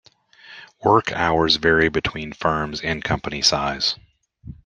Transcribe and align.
Work 0.83 1.11
hours 1.11 1.57
vary 1.57 1.87
between 1.89 2.33
firms 2.33 2.81
and 2.81 3.03
company 3.03 3.43
size. 3.43 3.97